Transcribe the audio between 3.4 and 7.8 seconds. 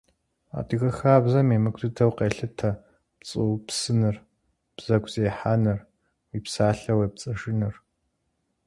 упсыныр, бзэгу зехьэныр, уи псалъэ уепцӀыжыныр.